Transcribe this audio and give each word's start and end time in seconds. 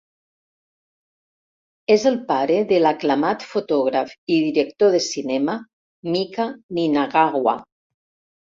És 1.95 2.05
el 2.11 2.17
pare 2.31 2.55
de 2.71 2.79
l'aclamat 2.85 3.45
fotògraf 3.51 4.15
i 4.37 4.41
director 4.49 4.97
de 4.97 5.03
cinema 5.11 5.59
Mika 6.17 6.49
Ninagawa. 6.79 7.59